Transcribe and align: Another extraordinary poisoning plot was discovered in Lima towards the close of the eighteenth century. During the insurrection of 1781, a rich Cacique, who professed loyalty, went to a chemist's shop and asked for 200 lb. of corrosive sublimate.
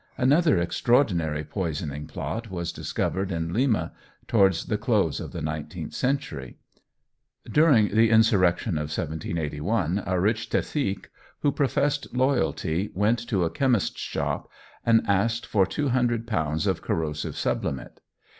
Another 0.17 0.57
extraordinary 0.57 1.43
poisoning 1.43 2.07
plot 2.07 2.49
was 2.49 2.71
discovered 2.71 3.31
in 3.31 3.53
Lima 3.53 3.91
towards 4.27 4.65
the 4.65 4.79
close 4.79 5.19
of 5.19 5.31
the 5.31 5.47
eighteenth 5.47 5.93
century. 5.93 6.57
During 7.45 7.89
the 7.89 8.09
insurrection 8.09 8.79
of 8.79 8.85
1781, 8.89 10.01
a 10.03 10.19
rich 10.19 10.49
Cacique, 10.49 11.11
who 11.41 11.51
professed 11.51 12.15
loyalty, 12.17 12.89
went 12.95 13.19
to 13.29 13.43
a 13.45 13.51
chemist's 13.51 14.01
shop 14.01 14.49
and 14.83 15.03
asked 15.05 15.45
for 15.45 15.67
200 15.67 16.25
lb. 16.25 16.65
of 16.65 16.81
corrosive 16.81 17.35
sublimate. 17.35 18.01